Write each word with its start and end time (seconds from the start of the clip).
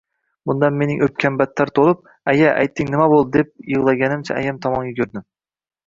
Bundan 0.51 0.79
mening 0.79 1.03
oʻpkam 1.07 1.37
battar 1.41 1.73
toʻlib,– 1.77 2.01
Aya, 2.35 2.55
ayting, 2.65 2.91
nima 2.97 3.09
boʻldi?– 3.15 3.31
deb 3.39 3.71
yigʻlaganimcha 3.79 4.39
ayam 4.43 4.63
tomon 4.69 4.93
yugurdim. 4.93 5.31